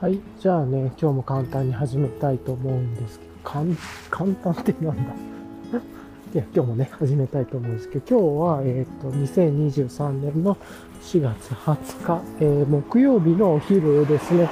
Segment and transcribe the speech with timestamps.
[0.00, 0.20] はい。
[0.38, 5.02] じゃあね、今日も簡単に始めたいと思うんですけど、簡単ってなんだ？
[6.34, 10.56] いや、今日もね、始めたいと思うんですけど、今日は、えっ、と、2023年の
[11.02, 14.48] 4月20日、えー木曜日のお昼ですね。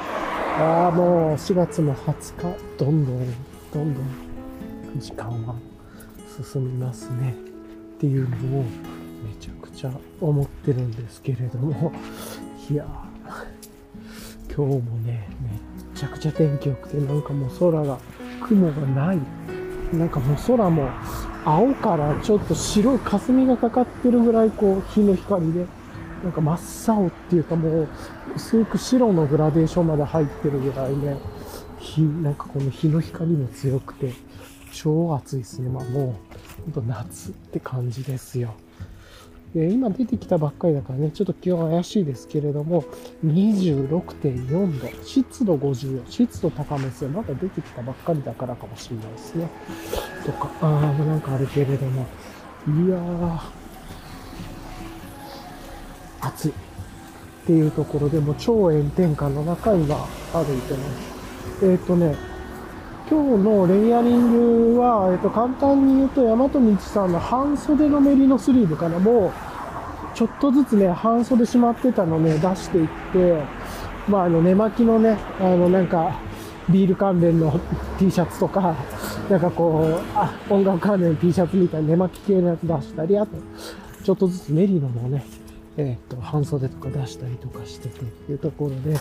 [0.59, 3.19] ああ、もう4月も20日、どんどん、
[3.73, 4.05] どんどん
[4.99, 5.55] 時間は
[6.43, 7.37] 進みますね。
[7.97, 8.65] っていうのを
[9.25, 11.93] めちゃくちゃ思ってるんですけれども、
[12.69, 12.85] いや、
[14.57, 15.16] 今日もね、
[15.97, 17.99] ちゃくちゃ天気良くて、なんかもう空が、
[18.47, 19.19] 雲がない。
[19.93, 20.89] なんかもう空も
[21.45, 25.65] 青からちょっと白い霞がかかってるぐらいこう日の光で、
[26.23, 27.89] なんか真っ青っていうかもう
[28.35, 31.17] 薄く白のグラデーションまで入ってるぐらいね、
[31.79, 34.13] 日、なんかこの日の光も強くて、
[34.73, 35.71] 超暑いですね。
[35.71, 36.17] まあも
[36.61, 38.55] う、ほんと夏って感じですよ。
[39.57, 42.85] で今出てきたばっかりだからね、ちょっと気温怪しいですけれども、
[43.25, 47.09] 26.4度、湿度54、湿度高めですよ。
[47.09, 49.49] まだ出てきたばっかりだからかもしれないですね。
[50.27, 52.03] とか、ああ、なんかあるけれども、
[52.67, 53.41] いやー、
[56.21, 56.51] 暑い。
[56.51, 56.53] っ
[57.47, 59.97] ていうところでも超炎天下の中今
[60.35, 60.85] 歩いてま
[61.61, 61.65] す。
[61.65, 62.15] えっ、とね、
[63.09, 68.99] 今日のレイヤリングは、えっと、簡単に言うと、大和道さんの半袖のメリノスリーブかな。
[68.99, 69.46] もう、
[70.17, 73.45] ちょっとずつね、半袖しまってたのね、出していって、
[74.09, 76.19] まあ、あの、寝巻きのね、あの、なんか、
[76.71, 77.61] ビール関連の
[78.01, 78.75] T シャツとか、
[79.29, 83.37] なんかこう、あ、音楽関連の T シャツみたいな寝巻き系のやつ出したり、あと、
[84.03, 85.23] ちょっとずつメリノもね、
[85.77, 88.99] えっと、半袖とか出したりとかしててっていうところで、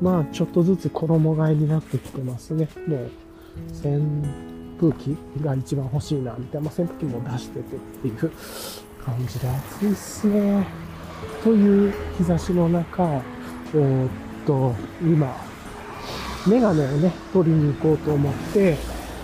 [0.00, 2.70] まあ、ちょっとずつ衣替えになってきてますね。
[2.86, 3.10] もう、
[3.86, 4.26] 扇
[4.80, 6.70] 風機が一番欲しいな、みたいな。
[6.70, 8.32] まあ、扇風機も出しててっていう
[9.04, 10.66] 感じで暑いっすね。
[11.42, 13.22] という日差しの中、
[13.74, 14.10] えーっ
[14.46, 15.34] と、今、
[16.46, 18.76] メガネをね、取りに行こうと思って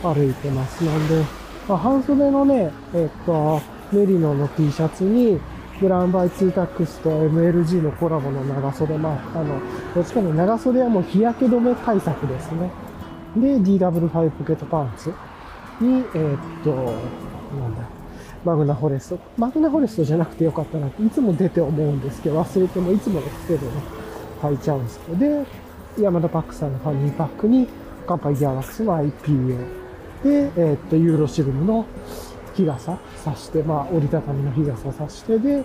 [0.02, 0.84] 歩いてます。
[0.84, 1.22] なんで、
[1.68, 3.60] まあ、半袖のね、えーっと、
[3.92, 5.40] メリノの T シャツに、
[5.80, 9.60] ブランバイツータックスと MLG のコラボの長袖、まあ、あの、
[9.94, 12.70] どっちかの長袖はもう日焼け止め対策ですね。
[13.36, 15.12] で、DW5 ポケットパンツ
[15.80, 16.70] に、えーっと、
[17.60, 17.82] なんだ、
[18.44, 19.18] マグナフォレスト。
[19.38, 23.72] マグナフォレストじゃなくてよかったなって、いつも出て思うんですけど、忘れてもいつもの癖でね、
[24.42, 25.18] 履いちゃうんですけど。
[25.18, 25.46] で、
[25.98, 27.66] 山田パックさんのファニーパックに、
[28.06, 29.58] カンパギアワックスの IPA。
[30.24, 31.86] で、えーっと、ユーロシルムの
[32.54, 35.64] 日傘さして、まあ、折りたたみの日傘さして、で、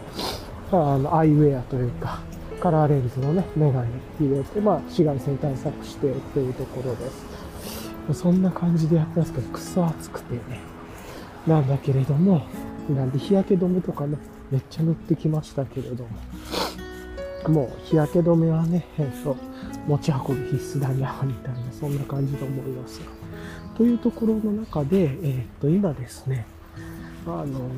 [0.72, 2.19] あの、アイウェアというか、
[2.61, 7.09] カラーレンズのね、メガネ入れて、まあ、紫外線対策してっていうところで
[8.13, 8.22] す。
[8.22, 10.59] そんな感じでやってますけど、くそ暑くてね。
[11.47, 12.41] なんだけれども、
[12.94, 14.17] なんで日焼け止めとかね、
[14.51, 16.09] めっちゃ塗ってきましたけれども、
[17.47, 19.35] もう日焼け止めはね、えっと、
[19.88, 23.05] 持ち運び必須だにゃみたいな、そんな感じで思いますが。
[23.78, 26.45] というところの中で、えっと、今ですね、
[27.25, 27.69] あの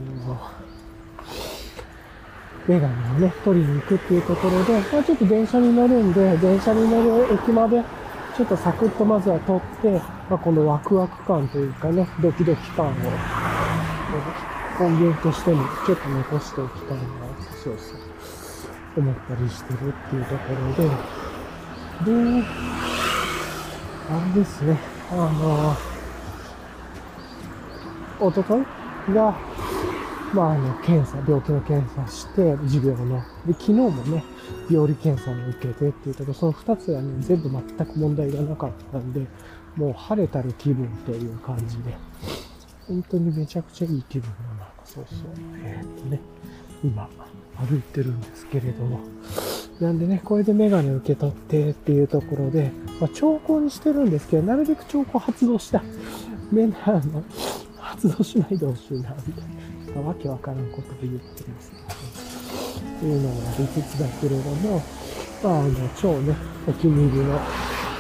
[2.68, 7.84] メガネをね、取りに行くっていうところで、まあ、ちょっと電車に乗るんで、電車に乗る駅まで、
[8.38, 9.92] ちょっとサクッとまずは取って、
[10.30, 12.92] まあ、このワクワク感というかね、ドキドキ感を、
[14.82, 17.04] 音源としてもちょっと残しておきたいな、
[17.64, 20.90] そうそう、思ったりしてるっていうところで、
[22.06, 22.46] で、
[24.10, 24.80] あれですね、
[25.12, 25.76] あの、
[28.20, 28.66] おととい
[29.14, 29.38] が、
[30.34, 33.22] まあ、あの、検査、病気の検査して、持病の。
[33.46, 34.24] で、昨日もね、
[34.70, 39.28] 病理検査も受けてっていうところ、その二つがね、全部全く問題がなかったんで、
[39.76, 41.98] もう晴れたる気分という感じで、
[42.92, 45.30] 本当にめちゃくちゃいい気分の中、そうそう、
[45.64, 46.20] えーっとね、
[46.84, 47.10] 今、
[47.58, 49.00] 歩いてるんですけれども、
[49.80, 52.70] なんでね、これでメガネ受け取ってっていうところで、
[53.00, 55.82] まあ、兆候にしてるんですけど、なるべく兆候発動した。
[56.52, 57.24] メガネ、
[57.78, 60.02] 発動しないでほしいな、みたいな。
[60.02, 64.82] わけわからんことを言ってますけど、いうのがありつつだけれども、
[65.42, 66.36] まあ、あの、超ね、
[66.68, 67.40] お気に入りの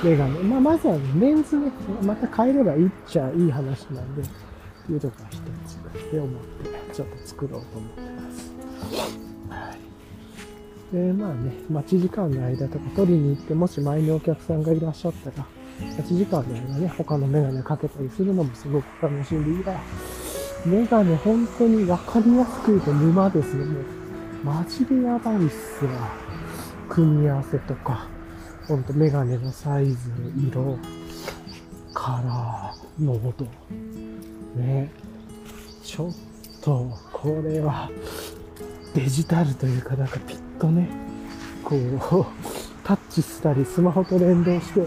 [0.03, 0.39] メガネ。
[0.39, 1.71] まあ、まずはね、レンズね、
[2.03, 4.23] また変えればいいっちゃいい話なんで、
[4.89, 5.37] いうところが一
[5.67, 6.41] つで思っ
[6.89, 8.51] て、ちょっと作ろうと思ってます。
[9.49, 9.91] はい。
[10.93, 15.47] で、まあね、待ち時間の間とか取りに行って、もし前にお客さんがいらっしゃったら、
[15.97, 19.79] 待ち時間の間ね、他のメガネかけたりするのもすごく楽しんでいいや、
[20.65, 23.65] メガネ本当にわかりやすく言うと沼ですね。
[23.65, 23.83] もう、
[24.43, 25.91] マジでやばいっすわ。
[26.89, 28.07] 組み合わせとか、
[28.67, 30.77] ほんとメガネのサイズ、色、
[31.93, 33.47] カラー、濃度。
[34.55, 34.91] ね。
[35.83, 36.11] ちょっ
[36.61, 37.89] と、これは、
[38.93, 40.89] デジタルというか、なんかピッとね、
[41.63, 42.25] こう、
[42.83, 44.81] タッチしたり、スマホと連動して、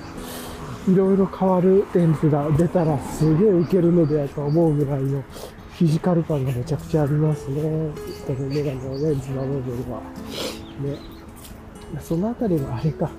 [0.89, 7.63] いろいろ変わるレンズが出たらすげえウケるのではと思うぐらいのフィジカル感がめちゃくちゃありますね。
[8.27, 10.01] このメガネのレンズの部分は。
[10.81, 10.99] ね。
[12.01, 13.11] そのあたりはあれか、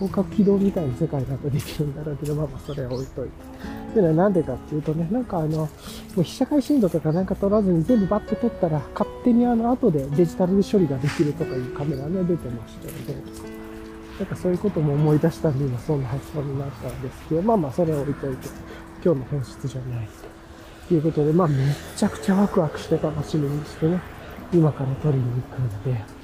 [0.00, 4.00] 広角機動みたいな世界だとできるんだろうけど、まあまあそれは置いといて。
[4.00, 5.68] でね、なんでかっていうとね、なんかあの、も
[6.16, 13.14] う被写界深度とかなんか取らずに全部バッと撮ったら、勝手にあの後でデジタル処理ができるとかいうカメラがね出てましたので、
[14.18, 18.48] なんかそういうことも思い出したんで今そんな発想になったんですけど、まあまあそれを置いといて、
[19.04, 20.08] 今日の本質じゃない
[20.88, 21.56] ということで、まあめ
[21.94, 24.00] ちゃくちゃワクワクして楽しみにしてね、
[24.52, 26.19] 今から撮りに行くんで、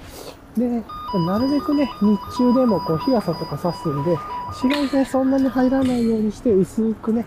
[0.56, 0.82] で、
[1.26, 4.16] なるべくね、日中でもこう日傘とか差すんで、
[4.48, 7.26] 紫外線そんなに入らないようにして薄くね、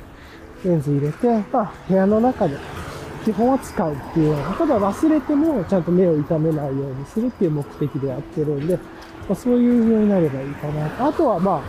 [0.66, 2.58] レンズ入れて、まあ部屋の中で
[3.24, 8.82] 基本は使うっていうような、ただ忘れてもちゃんと目を痛めないようにするっていう目的でやってるんで、ま
[9.32, 11.08] あ、そういうようになればいいかな。
[11.08, 11.62] あとはまあ、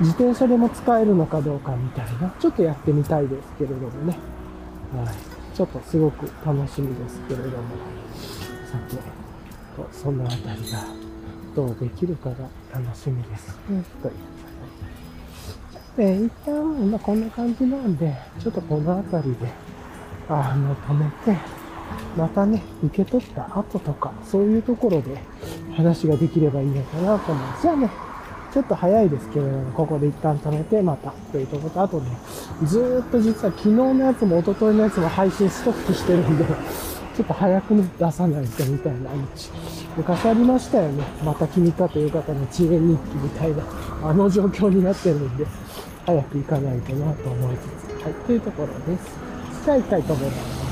[0.00, 4.18] 自転車でも使えるのかどうかみたいな、ちょっとやってみたいですけれどもね。
[4.94, 5.14] はい。
[5.56, 7.54] ちょっとすごく楽しみですけれども。
[8.70, 8.98] さて、
[9.92, 11.05] そんなあたりが
[11.56, 12.36] どうできるかが
[12.72, 13.82] 楽しみですね。
[14.02, 14.14] という
[15.96, 19.48] で、一旦、まあ、こんな感じなんで、ちょっとこの辺りで、
[20.28, 21.40] あの、止めて、
[22.16, 25.16] またね、受け取った後とか、そういうところで
[25.74, 27.62] 話ができればいいのかなと思います。
[27.62, 27.90] じゃあね、
[28.52, 32.10] ちょっと早いですけれども、ここで一旦止めて、また、というところと、あとね、
[32.64, 36.44] ずーっと実は昨日のやつも一昨日のやつも配信ストックしてるんで、
[37.16, 39.50] ちょっと早く、出さないとみたいな話。
[39.96, 41.02] 昔ありましたよね。
[41.24, 43.64] また君かという方の遅延日記みたいな、
[44.02, 45.46] あの状況になってるんで、
[46.04, 48.04] 早く行かないとなと思いつつ。
[48.04, 49.08] はい、というところです。
[49.64, 50.65] じゃあ行きたいと思います。